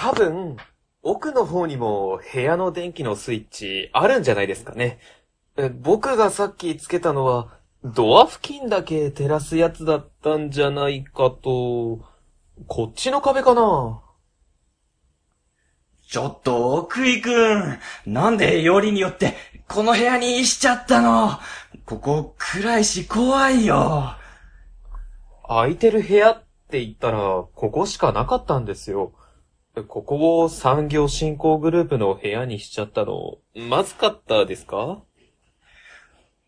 [0.00, 0.56] 多分、
[1.02, 5.00] 奥の方にも部屋の電気のスイッチあるんじゃないですかね。
[5.56, 11.98] え僕がさっきつけたのは、ドア付近だけ照らすやつだったんじゃないかと、
[12.68, 14.00] こっちの壁かな
[16.06, 17.78] ちょっと、奥井くん。
[18.06, 19.34] なんでよりによって、
[19.66, 21.40] この部屋にしちゃったの？
[21.86, 24.14] ここ、暗いし怖いよ。
[25.48, 27.18] 空いてる部屋って言ったら、
[27.52, 29.12] ここしかなかったんですよ。
[29.86, 35.02] ここを産業振興グループの部屋にしちゃったの、まずかったですか？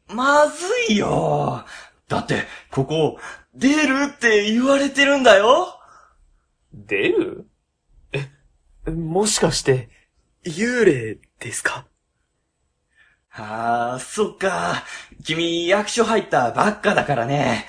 [0.09, 1.65] まずいよ。
[2.09, 3.19] だって、ここ、
[3.55, 5.79] 出るって言われてるんだよ。
[6.73, 7.47] 出る？
[8.13, 9.89] え、もしかして、
[10.45, 11.87] 幽霊ですか？
[13.33, 14.83] ああ、そっか。
[15.23, 17.67] 君、役所入ったばっかだからね。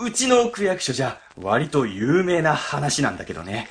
[0.00, 3.68] うちの区役所じゃ、割と有名な話なんだけどね。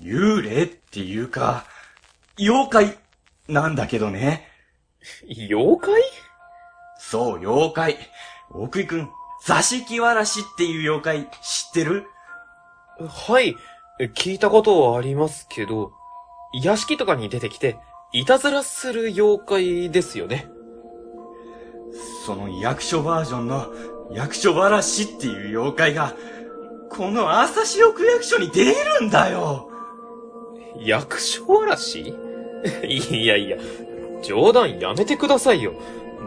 [0.00, 1.64] 幽霊っていうか、
[2.38, 2.98] 妖怪
[3.48, 4.48] なんだけどね。
[5.28, 6.02] 妖怪？
[6.98, 7.96] そう、妖怪。
[8.50, 9.10] 奥井くん、
[9.44, 12.04] 座敷わらしっていう妖怪知ってる？
[12.98, 13.56] はい、
[14.14, 15.92] 聞いたことはありますけど、
[16.62, 17.78] 屋敷とかに出てきて、
[18.12, 20.48] いたずらする妖怪ですよね。
[22.26, 23.66] その役所バージョンの
[24.12, 26.14] 役所わらしっていう妖怪が、
[26.90, 29.67] この朝潮区役所に出るんだよ
[30.80, 32.14] 役所わらし？
[32.84, 33.56] いやいや、
[34.22, 35.72] 冗談やめてくださいよ。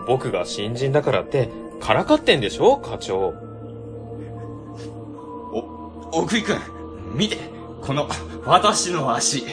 [0.07, 1.49] 僕が新人だからって、
[1.79, 2.77] からかってんでしょ？
[2.77, 3.33] 課長。
[6.13, 6.59] お、奥井くん、
[7.15, 7.37] 見て、
[7.81, 8.07] この、
[8.45, 9.43] 私の足。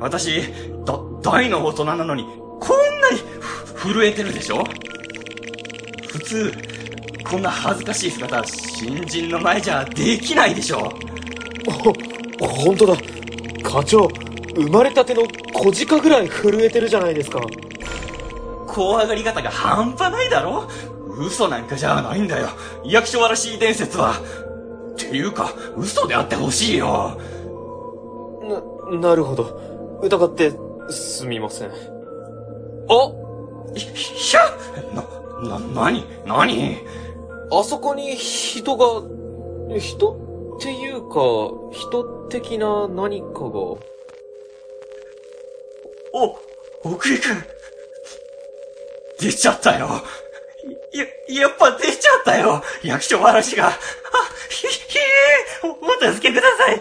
[0.00, 0.42] 私、
[0.84, 2.24] だ、大の大人なのに、
[2.60, 3.18] こんなに、
[3.76, 4.64] 震えてるでしょ？
[6.08, 6.52] 普通、
[7.28, 10.92] こんな恥ずかしい姿、新人の前じゃできないでしょ？
[11.68, 12.96] あ、ほんとだ。
[13.62, 14.08] 課長、
[14.58, 15.22] 生まれたての
[15.54, 17.40] 小鹿ぐらい震えてるじゃないですか。
[18.66, 20.68] 怖がり方が半端ないだろ？
[21.18, 22.48] 嘘なんかじゃないんだよ。
[22.84, 24.14] 役所わらしい伝説は。
[24.92, 27.20] っていうか、嘘であってほしいよ。
[28.90, 30.00] な、なるほど。
[30.02, 30.52] 疑って、
[30.90, 31.68] すみません。
[31.68, 31.72] あ？
[33.74, 34.40] ひ、ひゃ？
[35.42, 36.78] な、な、なに、なに
[37.52, 39.02] あそこに人が、
[39.78, 40.28] 人？
[40.56, 41.20] っていうか、
[41.72, 43.76] 人的な何かが。
[46.12, 46.38] お、
[46.84, 47.44] 奥井くん。
[49.20, 49.88] 出ちゃったよ。
[50.92, 52.62] や、やっぱ出ちゃったよ。
[52.82, 53.68] 役所わらしが。
[53.68, 53.72] あ、
[54.48, 55.02] ひ、ひえ
[55.66, 56.80] お、お助けください。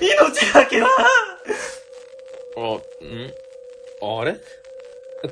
[0.00, 0.88] 命だけは。
[2.56, 2.80] あ、ん？
[4.20, 4.40] あれ？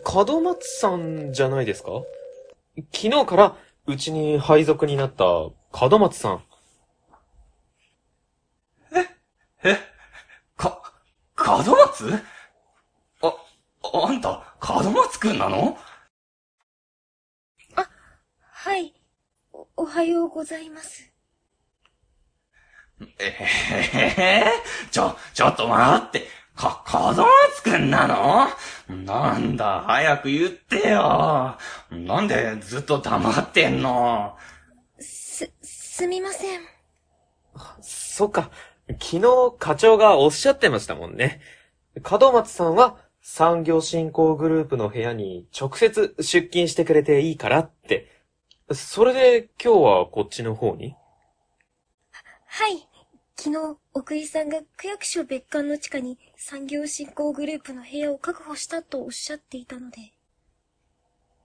[0.05, 1.91] 門松さんじゃないですか？
[2.95, 3.57] 昨日から
[3.87, 6.45] うちに配属になった門松さん。
[8.95, 9.07] え
[9.65, 9.77] え
[10.57, 10.81] か、
[11.37, 12.15] 門松？
[12.15, 12.23] あ、
[13.93, 15.79] あんた、門松くんなの？
[17.77, 17.89] あ、
[18.41, 18.95] はい。
[19.53, 21.11] お、おはようございます。
[23.19, 24.45] えへへ
[24.91, 26.27] ちょ、ちょっと待って。
[26.55, 28.49] か、門松くんなの？
[29.05, 31.57] なんだ、早く言ってよ。
[31.91, 34.37] なんでずっと黙ってんの？
[34.99, 36.61] す、すみません。
[37.81, 38.51] そっか。
[38.89, 41.41] 昨日課長がおっしゃってましたもんね。
[42.09, 48.09] 門松さんは産業振興グループの部屋に直接出勤してくれていいからって。
[48.73, 50.95] それで今日はこっちの方に？
[52.47, 52.87] はい。
[53.37, 60.13] 昨日、奥井さんが区役所別館の地下に産業振興グループの部屋を確保したとおっしゃっていたので。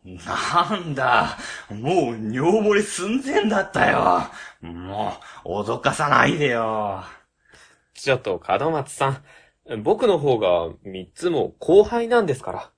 [0.03, 1.37] なんだ、
[1.69, 4.27] もう尿漏れ寸前だったよ。
[4.61, 5.13] も
[5.45, 7.03] う、脅かさないでよ。
[7.93, 9.23] ちょっと、門松さん。
[9.83, 12.71] 僕の方が三つも後輩なんですから。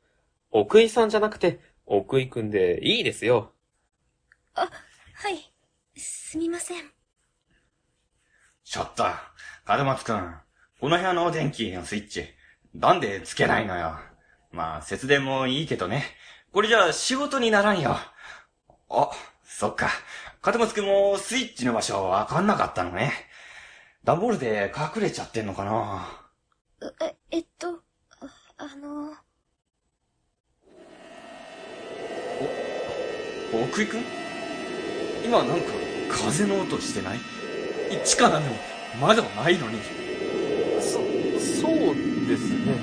[0.51, 3.51] 奥井さんじゃなくて、奥井くんでいいですよ。
[4.53, 4.69] あ、
[5.15, 5.53] はい。
[5.97, 6.83] すみません。
[8.63, 9.05] ちょっと、
[9.67, 10.35] 門松くん。
[10.79, 12.25] この部屋の電気のスイッチ、
[12.73, 13.97] なんでつけないのよ。
[14.51, 16.03] まあ、節電もいいけどね。
[16.53, 17.97] これじゃ仕事にならんよ。
[18.89, 19.11] あ、
[19.43, 19.89] そっか。
[20.45, 23.11] 門松くんもスイッチの場所わかんなかったのね。
[24.03, 26.26] 段ボールで隠れちゃってんのかな
[26.79, 27.81] え、えっと、
[28.19, 29.11] あ、あの
[33.51, 34.03] お、奥井くん？
[35.25, 35.63] 今なんか
[36.07, 37.19] 風の音してない？
[38.05, 38.55] 地下なのに
[39.01, 39.79] 窓ないのに。
[40.79, 40.99] そ、
[41.61, 41.95] そう
[42.27, 42.79] ですね。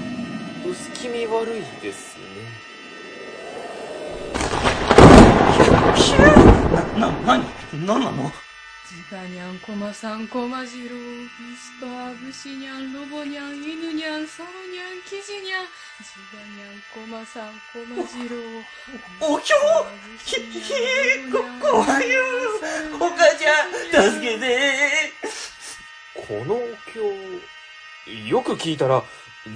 [0.69, 2.25] 薄気味悪いですね。
[6.99, 7.44] な、な、なに、
[7.87, 8.32] なんなの？
[8.87, 15.67] ジバニャン、コマさん、コマジロウ、ビスパー、ブシニャン、ロボニャン、犬ニャン、サロニャン、キジニャン、
[16.05, 19.57] ジバニャン、コマさん、コマジロウ、おひょ
[20.23, 20.75] ひ、ひ、
[21.33, 22.23] こ、怖いよ
[22.97, 25.13] お母ちゃん、助けて。
[26.15, 26.59] このお
[26.93, 29.03] 経、よく聞いたら、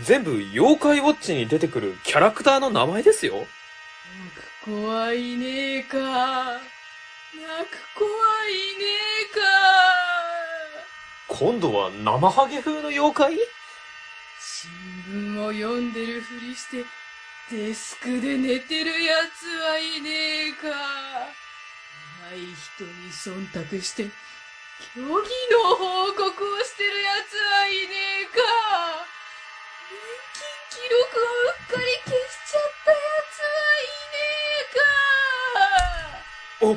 [0.04, 3.46] 全部妖怪ウォッチに出てくるキャラクターの名前ですよ。
[4.64, 6.77] 怖いねえか。
[7.34, 8.10] 泣く怖い
[8.78, 8.86] ね
[9.30, 9.40] えか。
[11.28, 13.36] 今度は生ハゲ風の妖怪？
[14.40, 14.70] 新
[15.36, 16.86] 聞を読んでるふりして、
[17.50, 20.68] デスクで寝てるやつはいねえか。
[22.32, 24.08] 偉い人に忖度して、
[24.94, 25.12] 虚偽の
[25.76, 26.28] 報告を
[26.64, 27.76] してるやつはいね
[28.22, 28.40] えか。
[29.90, 29.98] 年
[30.72, 32.12] 金記録をうっかり消し
[32.50, 32.96] ちゃったや
[33.30, 33.48] つは
[33.84, 33.94] いね
[34.64, 34.66] え
[36.60, 36.60] か。
[36.60, 36.74] お、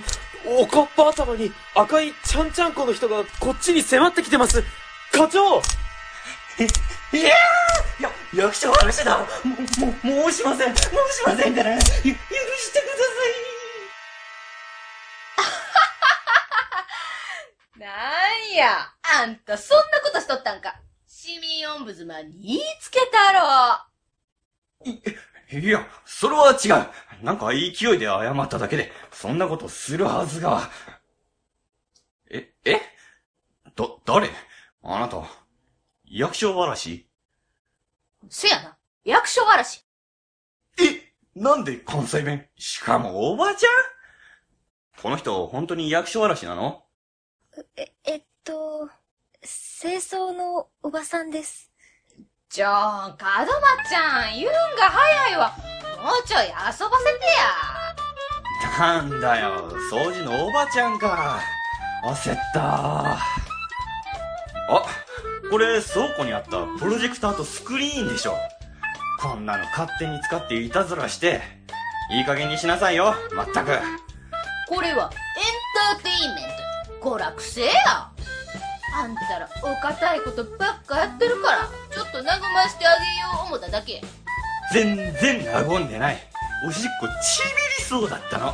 [0.62, 4.64] おかっぱ頭に赤いちゃんちゃんこの人がこっちに迫ってきてます。
[5.12, 9.26] 課長いやーや、役所話だも、
[10.14, 10.92] も、申しません申し
[11.26, 12.14] ませんから、ゆ、許してくだ
[17.80, 17.88] さ な
[18.52, 20.76] んや、あんたそんなことしとったんか。
[21.08, 24.92] 市民オンブズマンに言いつけたろ。
[24.92, 25.02] い。
[25.60, 26.88] いや、それは違う。
[27.22, 30.70] なんか勢いで謝っただけで、そんなことするはずが。
[32.30, 32.82] え、え？
[33.76, 34.30] だ、誰？
[34.84, 35.24] あなた、
[36.06, 37.08] 役所わらし
[38.30, 39.86] せやな、役所わらし。
[40.80, 41.14] え？
[41.36, 42.48] なんで関西弁？
[42.58, 43.72] しかもおばちゃん？
[45.02, 46.84] この人、本当に役所わらしなの？
[47.76, 48.90] え、えっと、
[49.42, 51.72] 清掃のおばさんです。
[52.50, 55.56] ちょーん、門松ちゃん、言うんが早いわ。
[56.04, 56.90] もうちょい遊ばせてや。
[58.80, 61.40] なんだよ、掃除のおばちゃんか。
[62.04, 62.62] 焦った。
[63.14, 63.20] あ、
[65.50, 68.36] これ倉庫にあったプロジェクターとスクリーンでしょ。
[69.22, 71.42] こんなの勝手に使っていたずらして、
[72.12, 73.78] いい加減にしなさいよ、まったく。
[74.68, 76.44] これはエンターテインメン
[77.00, 77.10] ト。
[77.10, 78.12] 娯楽性や。
[78.94, 84.02] あんたらお堅いことばっかやってるから、ちょっと和ましてあげよう思っただけや。
[84.72, 86.18] 全然和んでない。
[86.68, 88.54] おしっこちびりそうだったの。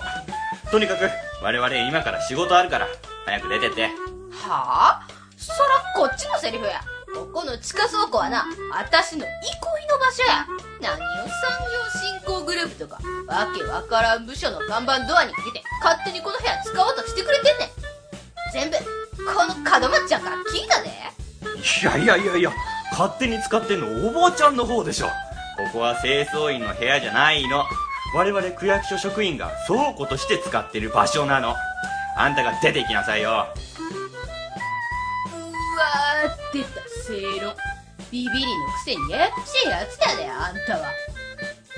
[0.72, 1.10] とにかく、
[1.44, 2.88] 我々今から仕事あるから、
[3.26, 3.84] 早く出てって。
[4.32, 5.08] はあ？
[5.38, 5.60] そら
[5.96, 6.82] こっちのセリフや。
[7.14, 10.46] ここの地下倉庫はな、あたしの憩いの場所や。
[10.82, 11.32] 何を産
[11.72, 11.90] 業
[12.20, 17.70] 振興グループとか、わけわからん部署の看板ドアにかけて、勝手にこの部屋使おうとしてくれてんねん。
[18.54, 18.78] 全部、
[19.26, 20.90] この門松ちゃんから聞いたで。
[20.90, 22.52] いやいやいやいや、
[22.92, 25.08] 勝手に使ってんのおばあちゃんの方でしょ。
[25.58, 27.66] ここは清掃員の部屋じゃないの。
[28.14, 31.56] 我々区役所職員が倉庫として使ってる場所なの。
[32.16, 33.30] あんたが出て行きなさいよ。
[33.32, 36.70] うわー、出た
[37.06, 37.56] 正論。
[38.12, 40.94] ビビりのくせにややこしいやつやで、あんたは。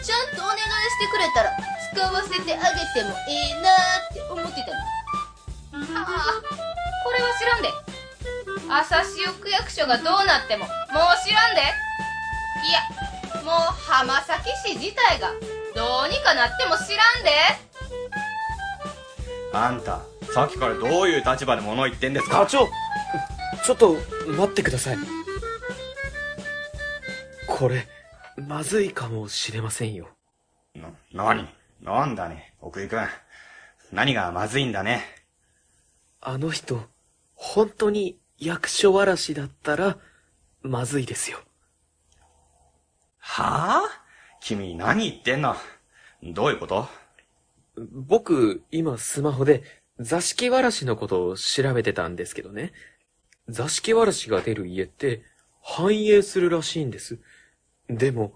[0.03, 0.65] ちゃんとお願いし
[0.99, 1.51] てくれたら、
[1.93, 4.67] 使わせてあげてもええなーって思ってた
[5.77, 5.99] の。
[5.99, 6.07] ああ、
[7.03, 7.69] これは知らんで。
[8.69, 10.71] 朝潮区役所がどうなっても、もう
[11.25, 11.61] 知らんで。
[11.61, 12.81] いや、
[13.49, 15.31] もう浜崎市自体が、
[15.75, 17.31] どうにかなっても知らんで。
[19.51, 20.01] あんた、
[20.31, 22.41] さっきからどういう立場で物言ってんですか？
[22.41, 22.67] 課長
[23.65, 23.95] ちょっと
[24.27, 24.97] 待ってください。
[27.47, 27.87] これ、
[28.37, 30.09] まずいかもしれませんよ。
[30.75, 31.47] な、なに
[31.81, 33.07] なんだね、奥井くん。
[33.91, 35.01] 何がまずいんだね？
[36.21, 36.83] あの人、
[37.33, 39.97] 本当に役所わらしだったら、
[40.61, 41.39] まずいですよ。
[43.19, 44.04] はあ？
[44.42, 45.56] 君何言ってんの？
[46.23, 46.88] どういうこと？
[47.92, 49.64] 僕、今スマホで
[49.99, 52.73] 座敷わらしのことを調べてたんですけどね。
[53.47, 55.23] 座敷わらしが出る家って
[55.61, 57.19] 繁栄するらしいんです。
[57.90, 58.33] でも、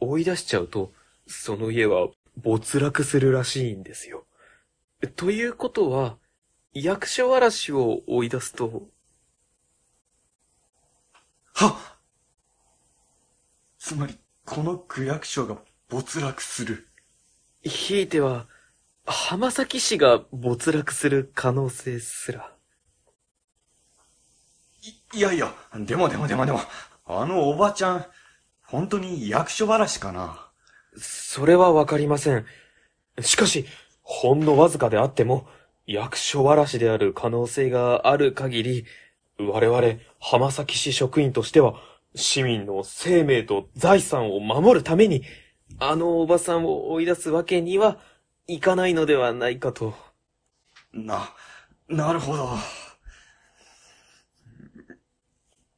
[0.00, 0.92] 追い出しちゃうと、
[1.26, 4.24] その家は没落するらしいんですよ。
[5.16, 6.16] ということは、
[6.72, 8.88] 役所わらしを追い出すと、
[11.52, 11.96] は
[13.78, 15.56] つまり、この区役所が
[15.88, 16.86] 没落する。
[17.62, 18.46] ひいては、
[19.06, 22.50] 浜崎市が没落する可能性すら。
[25.14, 26.60] い、いやいや、でもでもでもでも、
[27.06, 28.06] あのおばちゃん、
[28.62, 30.50] 本当に役所ばらしかな？
[30.96, 32.46] それはわかりません。
[33.20, 33.66] しかし、
[34.02, 35.46] ほんのわずかであっても、
[35.86, 38.84] 役所わらしである可能性がある限り、
[39.38, 41.74] 我々、浜崎市職員としては、
[42.14, 45.22] 市民の生命と財産を守るために、
[45.78, 47.98] あのおばさんを追い出すわけには
[48.46, 49.94] いかないのではないかと。
[50.92, 51.34] な、
[51.88, 52.50] なるほど。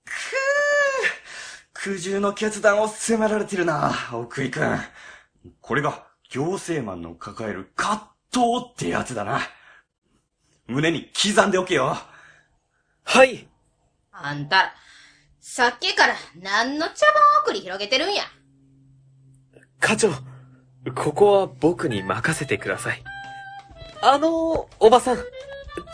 [0.05, 4.79] くぅ苦渋の決断を迫られてるな、奥井くん。
[5.61, 9.41] これが行政マンの抱える葛藤ってやつだな。
[10.67, 11.97] 胸に刻んでおけよ。
[13.05, 13.47] はい
[14.11, 14.75] あんた、
[15.49, 18.25] さっきから何の茶番送り広げてるんや？
[19.79, 20.11] 課長、
[20.95, 23.03] ここは僕に任せてください。
[24.03, 25.19] あの、おばさん、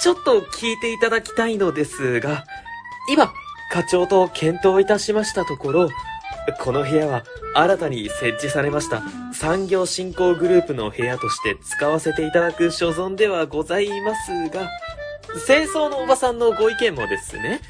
[0.00, 2.46] ちょっと聞いていただきたいのですが、
[3.10, 3.30] 今、
[3.70, 5.90] 課長と検討いたしましたところ、
[6.58, 7.22] この部屋は
[7.54, 9.02] 新たに設置されました
[9.34, 14.70] 産業振興グループの部屋として使わせていただく所存ではございますが、
[15.46, 17.60] 清掃のおばさんのご意見もですね、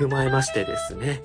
[0.00, 1.22] 踏まえましてですね。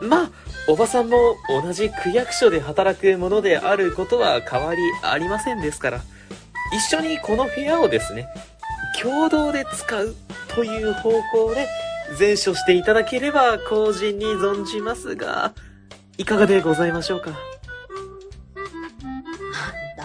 [0.00, 0.30] まあ、
[0.68, 6.00] おばさんも同じ区役所で働くものであることは変わりありませんですから、
[6.72, 8.28] 一緒にこの部屋をですね、
[9.00, 10.14] 共同で使う
[10.54, 11.68] という方向で
[12.18, 15.52] 前処していただければ後人に存じますが、
[16.18, 17.30] いかがでございましょうか？
[17.30, 17.34] あん
[19.96, 20.04] た、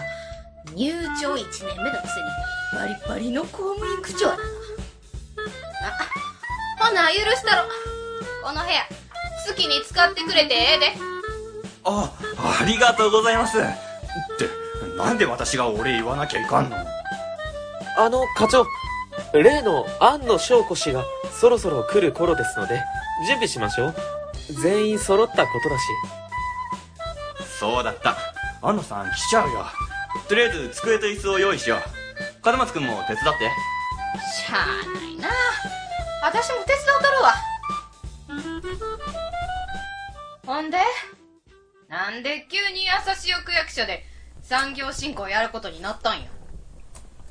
[0.74, 2.26] 入庁1年目のくせに、
[2.74, 4.42] バリバリの公務員区長やな。
[6.80, 7.68] あ、ほな、許したろ。
[8.42, 8.82] この部屋、
[9.46, 10.92] 好きに使ってくれてええで。
[11.84, 12.10] あ、
[12.60, 13.58] ありがとうございます。
[13.58, 13.68] って、
[14.96, 16.76] なんで私がお礼言わなきゃいかんの？
[17.96, 18.64] あの、課長、
[19.32, 22.80] 例の庵野翔子氏がそろそろ来る頃ですので、
[23.26, 23.94] 準備しましょう。
[24.62, 25.82] 全員揃ったことだし。
[27.58, 28.16] そうだった。
[28.62, 29.66] 安野さん来ちゃうよ。
[30.28, 31.80] とりあえず机と椅子を用意しよう。
[32.46, 33.50] 門松くんも手伝って。
[34.32, 34.66] しゃあ
[34.98, 35.28] ないな。
[36.22, 37.34] 私も手伝うたるわ。
[40.48, 40.78] ほんで？
[41.90, 44.02] なんで急に朝潮区役所で
[44.40, 46.30] 産業振興やることになったんや？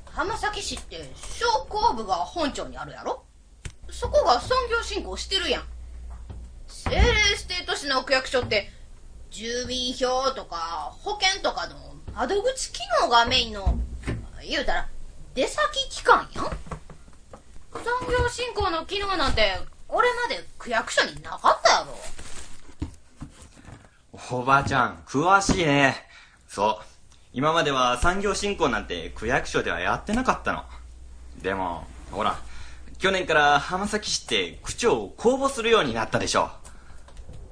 [0.06, 3.24] 浜崎市って商工部が本庁にあるやろ？
[3.90, 5.64] そこが産業振興してるやん。
[6.68, 8.70] 政令指定都市の区役所って
[9.32, 11.76] 住民票とか保険とかの
[12.14, 13.80] 窓口機能がメインの
[14.48, 14.88] 言うたら
[15.34, 16.46] 出先機関やん。
[16.46, 16.54] 産
[18.12, 19.58] 業振興の機能なんて
[19.88, 21.98] これまで区役所になかったやろ
[24.30, 25.96] おばあちゃん、詳しいね。
[26.48, 26.86] そう。
[27.34, 30.66] 今までは産業振興なんて区役所ではやってなかったの。
[31.42, 32.38] でも、ほら、
[32.98, 36.50] 去年から浜崎市って区長を公募するようになったでしょ。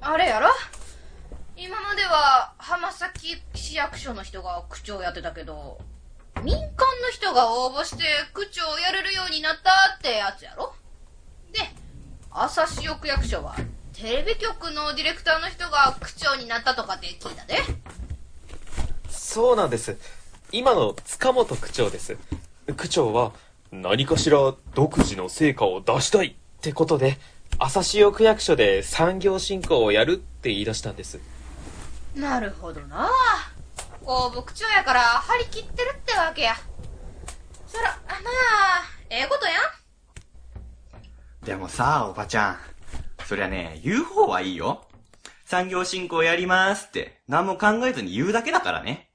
[0.00, 0.48] あれやろ？
[1.56, 5.78] 今までは浜崎市役所の人が区長やってたけど
[6.44, 8.04] 民間の人が応募して
[8.34, 10.74] 区長をやれるようになったってやつやろ？
[11.52, 11.60] で
[12.30, 13.56] 朝潮区役所は
[13.96, 17.56] テレビ局のディレクターの人が区長になったとかって聞いたで
[19.08, 19.96] そうなんです。
[20.52, 22.18] 今の塚本区長です。
[22.76, 23.32] 区長は
[23.72, 27.16] 何かしら独自の成果を出したいってことで、
[27.58, 31.18] 朝潮区役所で産業振興をやるって言い出したんです。
[32.14, 33.08] なるほどな
[34.04, 36.54] 公部区長やから張り切ってるってわけや
[37.66, 39.52] そらまあええことや
[41.42, 42.75] んでもさ、おばちゃん。
[43.26, 44.86] そりゃね、言う方はいいよ。
[45.46, 49.10] 産業振興やりますって、何も考えずに言うだけだからね。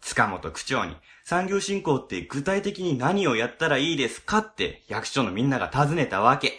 [0.00, 6.58] 塚本区長に、産業振興って具体的に何をやったらいいですかって役所のみんなが尋ねたわけ。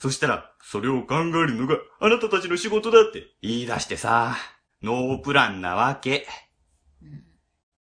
[0.00, 4.34] そしたら、それを考えるのがあなたたちの仕事だって言い出してさ、
[4.82, 6.26] ノープランなわけ。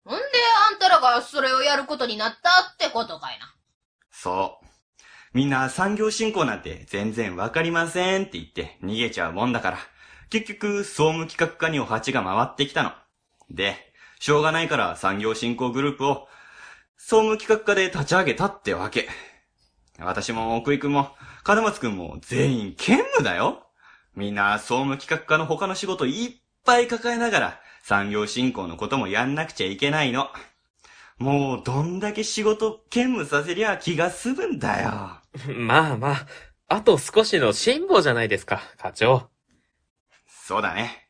[0.04, 0.24] ほんで
[0.70, 3.56] あんたらがそれをやることになったってことかいな
[4.12, 4.71] そう。
[5.34, 9.78] みんな産業振興なんて全然わかりませんって言って逃げちゃうもんだから、
[10.30, 12.92] 結局総務企画課にお鉢が回ってきたの。
[13.50, 13.76] で、
[14.20, 16.28] しょうがないから産業振興グループを
[16.98, 19.08] 総務企画課で立ち上げたってわけ。
[20.00, 21.12] 私も奥井くんも
[21.48, 23.68] 門松くんも全員兼務だよ。
[24.16, 30.28] みんな総務企画課の他の仕事いっぱい抱えながら産業振興のこともやんなくちゃいけないの。
[31.18, 35.21] もうどんだけ仕事兼務させりゃ気が済むんだよ。
[35.56, 36.28] まあまあ、
[36.68, 39.30] あと少しの辛抱じゃないですか、課長。
[40.28, 41.08] そうだね。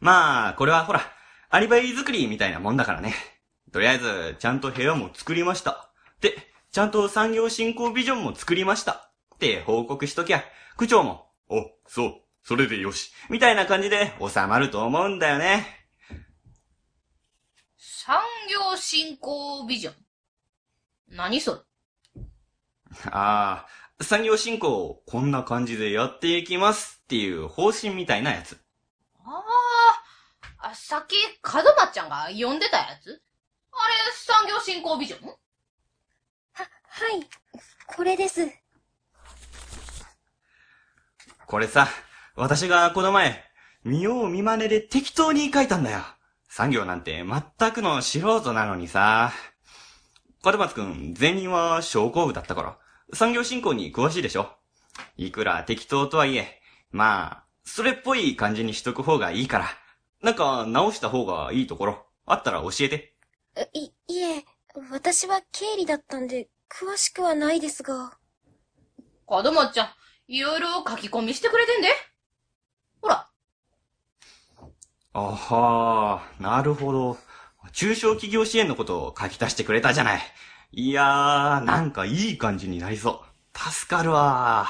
[0.00, 1.00] まあ、これはほら、
[1.48, 3.14] アリバイ作りみたいなもんだからね。
[3.72, 5.92] とりあえず、ちゃんと部屋も作りました。
[6.20, 9.12] で、ちゃんと産業振興ビジョンも作りました。
[9.34, 10.42] って報告しときゃ、
[10.76, 13.12] 区長も、お、そう、それでよし。
[13.30, 15.86] みたいな感じで収まると思うんだよね。
[17.78, 19.94] 産業振興ビジョン？
[21.08, 21.60] 何それ？
[23.10, 23.66] あ
[24.00, 28.60] あ、産業振興をこんな感じでやっていきますっていう方針みたいなやつ。
[29.24, 29.42] あ
[30.58, 33.22] あ、あ、さっき、門松ちゃんが読んでたやつ？
[33.72, 35.28] あれ、産業振興ビジョン？
[35.28, 35.36] は、
[36.54, 36.64] は
[37.16, 37.28] い。
[37.86, 38.48] これです。
[41.46, 41.88] これさ、
[42.34, 43.44] 私がこの前、
[43.84, 46.02] 見よう見真似で適当に書いたんだよ。
[46.48, 49.32] 産業なんて全くの素人なのにさ。
[50.44, 52.78] 門松くん、前任は商工部だったから、
[53.12, 54.50] 産業振興に詳しいでしょ？
[55.16, 59.68] いくら適当とはいえ、まあ、それっぽい感じにしとく方がいいから。
[60.22, 63.14] なんか直した方がいいところ、あったら教えて。
[63.72, 64.44] い、いえ、
[64.90, 68.16] 私は経理だったんで、詳しくはないですが。
[69.26, 69.88] 門松ちゃん、
[70.28, 71.88] いろいろ書き込みしてくれてんで。
[73.00, 73.28] ほら。
[75.14, 77.18] あはー、なるほど。
[77.72, 80.22] 中小企業支援のことを書き足してくれたじゃない。
[80.74, 83.22] いやー、なんかいい感じになりそ
[83.54, 83.58] う。
[83.58, 84.66] 助かるわ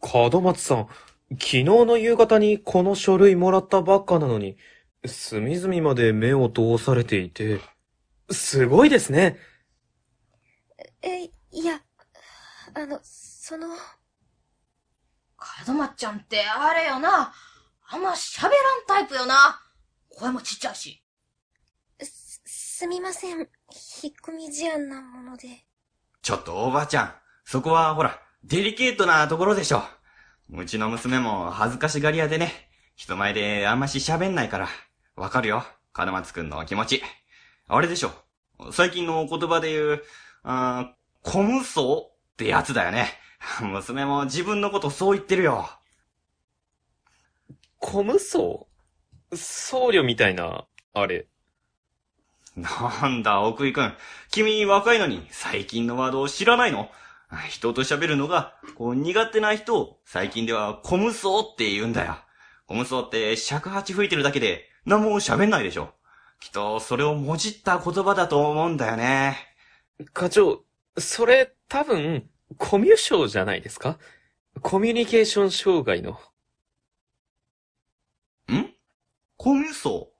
[0.00, 0.88] 門松さん、
[1.32, 4.56] 昨日の夕方にこの書類もらったばっかなのに、
[5.04, 7.60] 隅々まで目を通されていて、
[8.30, 9.36] すごいですね。
[11.02, 11.80] え、いや、
[12.74, 13.66] あの、その。
[15.66, 17.32] 門松ちゃんってあれよな。
[17.88, 18.52] あんま喋らん
[18.86, 19.60] タイプよな。
[20.10, 21.02] 声もちっちゃいし。
[22.00, 23.48] す、すみません。
[23.72, 25.64] 引っ込み思案なもので。
[26.22, 29.82] ちょっとおばちゃん、そこはほら、デリケートなところでしょ。
[30.52, 34.68] うちの娘も恥ずかしがり屋でね、人前であんまし喋んないから、
[35.16, 35.64] わかるよ、
[35.96, 37.02] 門松くんの気持ち。
[37.66, 38.12] あれでしょ。
[38.72, 40.02] 最近の言葉で言う、
[40.42, 43.08] あー、小無双ってやつだよね。
[43.60, 45.68] 娘も自分のことそう言ってるよ。
[47.78, 48.66] 小無双
[49.34, 51.26] 僧侶みたいな、あれ。
[52.56, 53.94] なんだ、奥井くん。
[54.30, 56.88] 君若いのに最近のワードを知らないの？
[57.48, 62.16] 人と喋るのが、こう苦手な人を最近では小無双って言うんだよ。
[62.66, 65.94] 小無双って尺八吹いてるだけで何も喋んないでしょ。
[66.38, 69.36] きっとそれをもじった言葉だと思うんだよね。
[70.12, 70.64] 課長、
[70.96, 73.98] それ多分、コミュ障じゃないですか？
[74.62, 76.12] コミュニケーション障害の。
[78.52, 78.74] ん？
[79.36, 80.10] コミュ層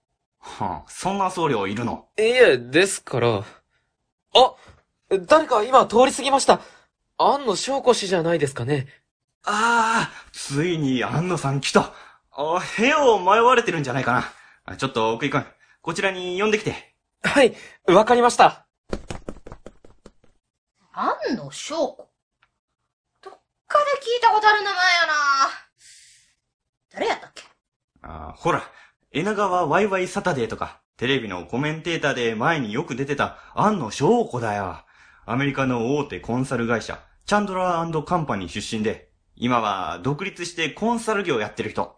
[0.46, 2.07] はあ、そんな僧侶いるの？
[2.18, 3.42] いえ、ですから。
[4.35, 4.54] あ
[5.26, 6.61] 誰か今通り過ぎました。
[7.16, 8.87] 安野翔子氏じゃないですかね。
[9.44, 11.94] ああ、ついに安野さん来た。
[12.30, 14.33] あ、部屋を迷われてるんじゃないか
[14.66, 14.76] な。
[14.76, 15.46] ちょっと奥井くん、
[15.80, 16.94] こちらに呼んできて。
[17.22, 17.54] はい、
[17.87, 18.66] わかりました。
[20.92, 22.11] 安野翔子？
[23.22, 23.33] どっ
[23.66, 25.12] かで聞いたことある名前やな
[26.92, 27.44] 誰やったっけ？
[28.02, 28.62] あほら、
[29.16, 34.85] 稲川ワイワイサタデーとか、テレビのコメンテーターで前によく出てた安野翔子だよ。
[35.24, 41.83] アメリカの大手コンサル会社、チャンドラーカンパニー出身で、今は独立してコンサル業やってる人。
[41.83, 41.92] ああ、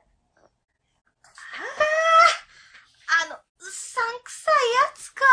[3.25, 5.25] あの、うさんくさいやつか。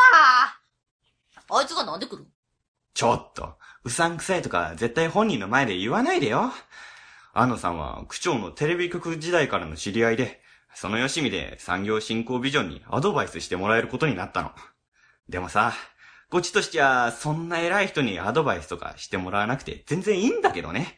[1.50, 2.26] あいつがなんで来る
[2.94, 6.54] ちょっと、うさんくさいとか絶対本人の前で言わないでよ。
[7.34, 10.43] 安野さんは区長のテレビ局時代からの知り合いで、
[10.76, 14.52] そのよしみで産業振興ビジョンにアドバイスしてもらえることになったの。
[15.30, 15.74] でもさ、
[16.30, 20.98] こっちとしては、そんな偉い人にアドバイスとかしてもらわなくて全然いいんだけどね。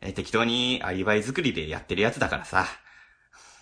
[0.00, 2.66] え、適当にアリバイ作りでやってるやつだからさ。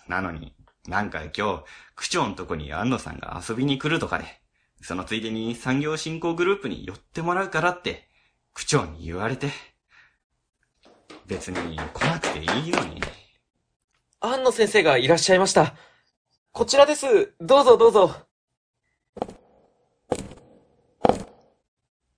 [0.07, 0.53] なのに、
[0.87, 1.63] なんか今日、
[1.95, 4.25] 区長のとこに安野さんが遊びに来るとかで、
[4.81, 8.09] そのついでに産業振興グループに寄ってもらうからって、
[8.53, 9.49] 区長に言われて。
[11.25, 13.01] 別に来なくていいのに。
[14.25, 15.75] 安野先生がいらっしゃいました。
[16.53, 17.33] こちらです。
[17.41, 18.15] どうぞどうぞ。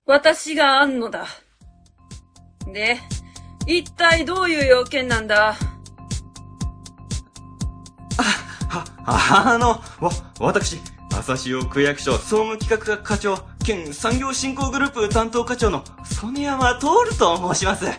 [0.06, 1.26] 私が安野だ。
[2.72, 2.98] で、
[3.66, 5.56] 一体どういう要件なんだ？
[8.68, 10.78] あ、は、あの、わ、私、
[11.12, 17.88] 朝潮区役所総務企画課長兼産業振興グループ担当課長の曽根山徹と申します。
[17.88, 17.94] あ、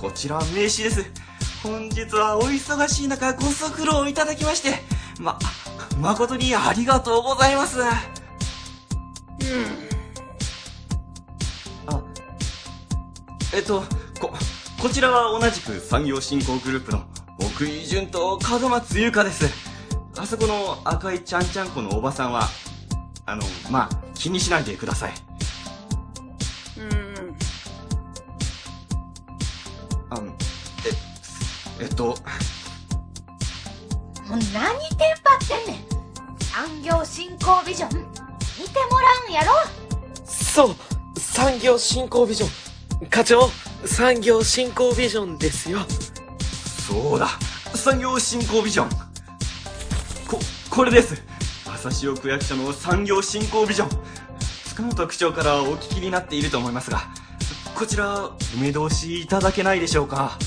[0.00, 1.25] こちら名刺です。
[1.66, 4.78] 本日はお忙しい中ご足労いただきまして、
[5.20, 5.36] ま、
[6.00, 7.80] 誠にありがとうございます。
[7.80, 7.86] うん。
[13.52, 13.82] えっと、
[14.20, 14.32] こ、
[14.80, 17.04] こちらは同じく産業振興グループの
[17.40, 19.46] 奥井淳と門松優香です。
[20.16, 22.48] あそこの赤いちゃんちゃんこのおばさんは、
[23.24, 25.25] あの、まあ、気にしないでください。
[31.96, 32.04] と。
[32.04, 32.14] もう
[34.52, 34.60] 何
[34.96, 35.82] テンパってんねん。
[36.38, 37.96] 産業振興ビジョン、見
[38.68, 39.52] てもらうんやろ
[40.24, 40.76] そう
[41.18, 42.46] 産業振興ビジョ
[43.04, 43.50] ン課長、
[43.84, 45.80] 産業振興ビジョンですよ。
[46.88, 47.28] そうだ、
[47.74, 48.88] 産業振興ビジョン。
[50.26, 50.38] こ、
[50.70, 51.22] これです。
[51.66, 53.90] 朝潮区役所の産業振興ビジョン。
[54.68, 57.02] 塚本区長からお聞きになっていると思いますが、
[57.74, 60.38] こちら、お目通しいただけないでしょうか。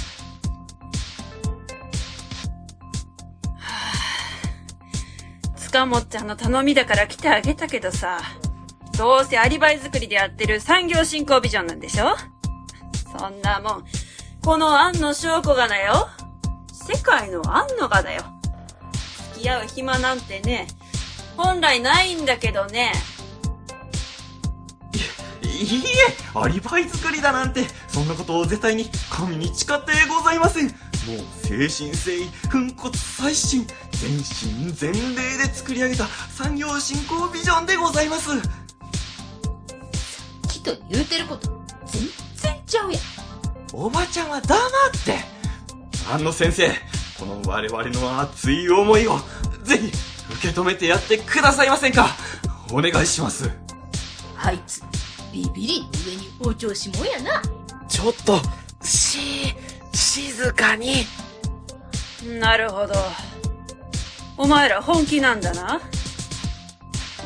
[5.69, 8.19] 塚本ちゃんの頼みだから来てあげたけどさ、
[8.97, 12.15] どうせアリバイ作りでやってる産業振興ビジョンなんでしょ？
[13.15, 13.86] そんなもん、
[14.43, 16.10] この庵野翔子がだよ。
[16.73, 18.23] 世界の庵野がだよ。
[19.34, 20.65] 付き合う暇なんてね、
[21.38, 22.91] 本来ないんだけどね。
[25.43, 25.84] いいえ、
[26.34, 30.73] アリバイ作りだなんて、そんなことを絶対に神に誓ってございません。
[31.09, 38.29] もう、精神誠意、粉骨最新、全身全霊で作り上げた産業振興ビジョンでございます。
[40.47, 41.47] きっと言うてること、
[41.87, 42.03] 全
[42.35, 43.01] 然ちゃうやん。
[43.73, 44.59] おばちゃんは黙っ
[45.03, 45.17] て。
[46.11, 46.69] 安野先生、
[47.19, 49.19] この我々の熱い思いを、
[49.63, 49.91] ぜひ、
[50.33, 52.15] 受け止めてやってくださいませんか
[52.71, 53.49] お願いします。
[54.37, 54.83] あいつ、
[55.33, 57.41] ビビリの上にお調子もんやな。
[57.87, 58.39] ちょっと、
[58.83, 59.55] し、
[60.09, 61.05] 静かに。
[62.39, 62.95] なるほど。
[64.37, 65.79] お前ら本気なんだな。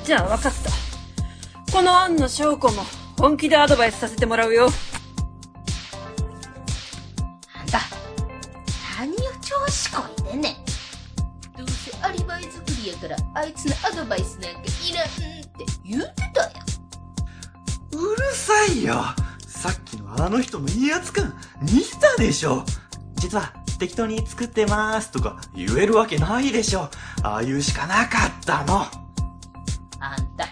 [0.04, 1.72] じゃあ分かった。
[1.72, 2.84] この案の証拠も
[3.18, 4.68] 本気でアドバイスさせてもらうよ。
[7.58, 7.80] あんた、
[9.00, 10.54] 何を調子こいてんねん。
[11.58, 16.52] どうせアリバイ作りやから、あいつのアドバイスなんかいらんって言うてたやん。
[17.96, 19.23] うるさいよ。
[20.18, 22.64] あの人の威圧感、見たでしょ。
[23.16, 26.90] 実は、適当に作ってますとか言えるわけないでしょ。
[27.24, 28.86] ああいうしかなかったの。
[30.00, 30.48] あんた、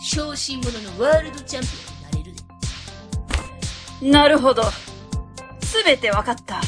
[0.00, 2.34] 小心者のワールドチャンピオンになれる
[4.02, 4.10] で。
[4.10, 4.62] なるほど。
[5.60, 6.60] すべて分かった。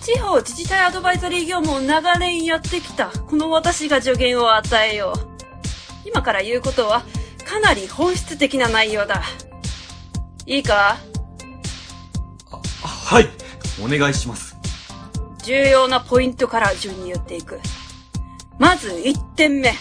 [0.00, 5.30] 地方自治体アドバイザリー業務を長年やってきた、この私が助言を与えよう。
[6.08, 7.02] 今から言うことは、
[7.44, 9.22] かなり本質的な内容だ。
[10.50, 10.96] いいか？
[12.82, 13.28] はい、
[13.80, 14.56] お願いします。
[15.44, 17.60] 重要なポイントから順に言っていく。
[18.58, 19.72] まず1点目。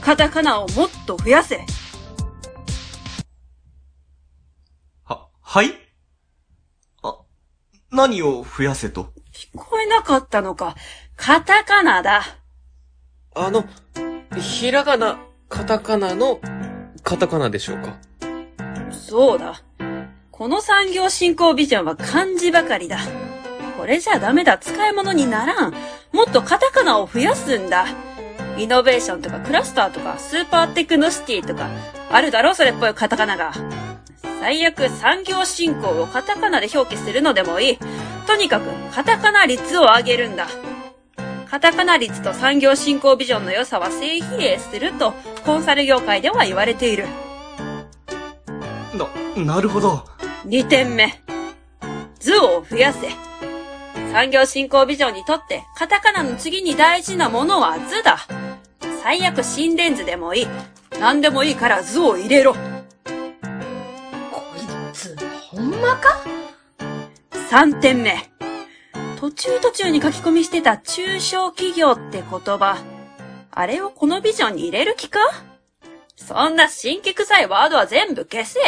[0.00, 1.64] カタカナをもっと増やせ。
[5.04, 5.72] は、はい？
[7.04, 7.18] あ、
[7.92, 9.12] 何を増やせと？
[9.32, 10.74] 聞こえなかったのか。
[11.14, 12.24] カタカナだ。
[13.36, 13.64] あの、
[14.36, 16.40] ひらがな、カタカナの、
[17.04, 17.98] カタカナでしょうか？
[19.14, 19.62] そうだ。
[20.32, 22.98] この産業振興ビジョンは漢字ばかりだ。
[23.78, 24.58] これじゃダメだ。
[24.58, 25.74] 使い物にならん。
[26.12, 27.86] もっとカタカナを増やすんだ。
[28.58, 31.68] イノベーションとかクラスターとかスーパーテクノシティとか、
[32.10, 33.52] あるだろそれっぽいカタカナが。
[34.40, 37.78] 最悪産業振興をカタカナで表記するのでもいい。
[38.26, 40.48] とにかくカタカナ率を上げるんだ。
[41.48, 45.12] カタカナ率と産業振興ビジョンの良さは正比例すると
[45.46, 47.06] コンサル業界では言われている。
[49.36, 50.04] な、るほど。
[50.46, 51.20] 2点目。
[52.18, 53.10] 図を増やせ。
[54.12, 58.18] 産業振興ビジョンにとって、カタカナの次に大事なものは図だ。
[59.02, 60.46] 最悪心電図でもいい。
[61.00, 62.54] 何でもいいから図を入れろ。
[62.54, 62.58] こ
[64.56, 64.60] い
[64.92, 65.16] つ、
[65.50, 66.20] ほんまか
[67.50, 68.30] ？3点目。
[69.18, 72.78] 途中途中に書き込みしてた中小企業って言葉。
[73.50, 75.18] あれをこのビジョンに入れる気か？
[76.16, 78.60] そんな新規臭いワードは全部消せ。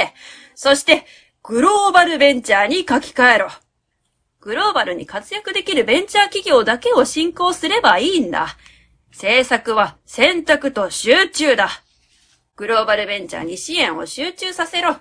[0.56, 1.04] そして、
[1.42, 3.50] グローバルベンチャーに書き換えろ。
[4.40, 8.56] グローバルに活躍できるベンチャー企業だけを進行すればいいんだ。
[9.12, 11.68] 政策は選択と集中だ。
[12.56, 14.96] グローバルベンチャーに支援を集中させろ。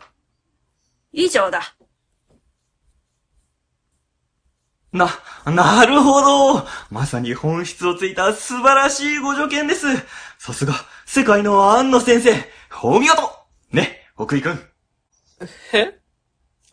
[1.13, 1.75] 以上だ。
[4.91, 5.09] な、
[5.45, 6.21] なるほ
[6.53, 9.87] どまさに本質をついた素晴らしいご助言です
[10.37, 10.73] さすが、
[11.05, 12.33] 世界の安野先生
[12.83, 13.21] お見事
[13.71, 14.74] ね、奥井くん。
[15.73, 15.99] え？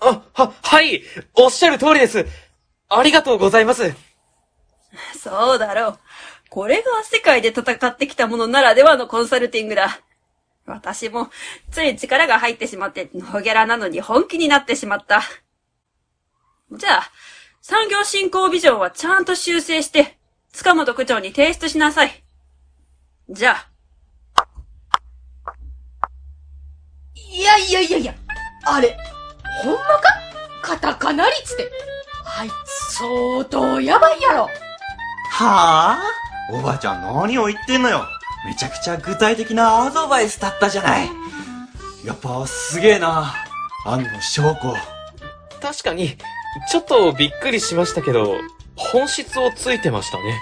[0.00, 1.02] あ、は、はい
[1.34, 2.26] おっしゃる通りです
[2.88, 3.94] ありがとうございます
[5.18, 5.98] そうだろう。
[6.50, 10.00] これが世界で戦ってきたものならではのコンサルティングだ。
[10.66, 11.30] 私も、
[11.70, 15.22] つい力が入ってしまって、ノゲラなのに本気になってしまった。
[16.72, 17.10] じゃあ、
[17.62, 20.18] 産業振興ビジョンはちゃんと修正して、
[20.52, 22.22] 塚本区長に提出しなさい。
[23.30, 24.46] じゃあ、
[27.14, 28.14] いやいやいやいや、
[28.64, 28.96] あれ、
[29.62, 30.02] ほんまか？
[30.62, 31.70] カタカナ率って。
[32.24, 34.48] あいつ相当やばいやろ。
[35.30, 38.06] はぁおばあちゃん何を言ってんのよ
[38.46, 41.08] めちゃくちゃ具体的なアドバイスだったじゃない
[42.04, 43.34] やっぱすげえな
[43.86, 44.74] 安野翔子。
[45.60, 46.16] 確かに、
[46.70, 48.36] ちょっとびっくりしましたけど、
[48.76, 50.40] 本質をついてましたね。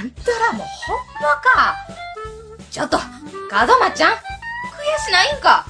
[0.00, 1.76] あんたらもほんまか。
[2.70, 2.98] ちょっと、
[3.50, 4.16] 門間ちゃん、悔
[5.04, 5.66] しないんか？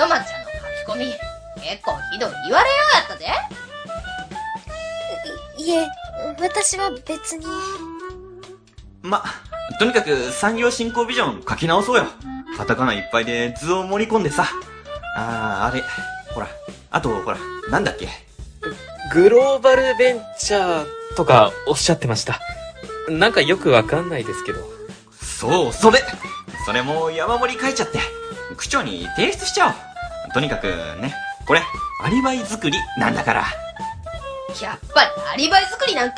[0.00, 0.48] 門間ちゃんの
[0.86, 1.14] 書き込み、
[1.62, 3.26] 結構ひどい言われようやったで。
[5.58, 5.86] いいえ、
[6.40, 7.46] 私は別に。
[9.02, 9.22] ま、
[9.78, 12.06] とにかく産業振興ビジョン書き直そうよ。
[12.56, 14.48] カタカナいっぱいで図を盛り込んでさ。
[15.16, 15.82] あー、あれ、
[16.32, 16.48] ほら、
[16.90, 17.36] あと、ほら、
[17.70, 18.08] なんだっけ？
[19.12, 20.86] グローバルベンチャー
[21.16, 22.40] とかおっしゃってました。
[23.08, 24.60] なんかよくわかんないですけど。
[25.20, 26.00] そう、それ
[26.64, 27.98] それも山盛り書いちゃって、
[28.56, 29.74] 区長に提出しちゃおう。
[30.32, 30.66] とにかく
[31.00, 31.14] ね、
[31.46, 31.62] これ、
[32.02, 33.40] アリバイ作りなんだから。
[34.60, 36.16] やっぱりアリバイ作りなんかい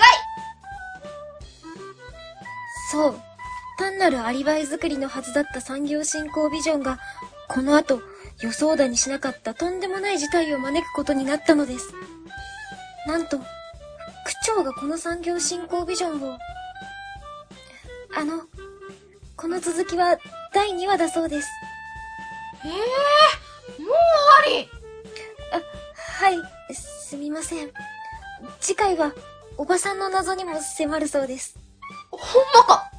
[2.91, 3.21] そう。
[3.79, 6.99] 単なるアリバイ作りのはずだった産業振興ビジョンが、
[7.49, 8.03] この後、
[8.41, 11.93] 予想だにしなかったとんでもない事態を招くことになったのです。
[13.07, 13.45] なんと、区
[14.45, 16.39] 長がこの産業振興ビジョンを、
[18.15, 18.43] あの、
[19.37, 20.19] この続きは
[20.53, 21.49] 第2話だそうです。
[22.65, 23.42] ええ
[23.93, 23.99] もう
[24.45, 24.69] 終わり
[26.23, 27.71] はい、すみません。
[28.61, 29.13] 次回は、
[29.57, 31.59] おばさんの謎にも迫るそうです。
[32.11, 32.21] ほん
[32.55, 32.92] まか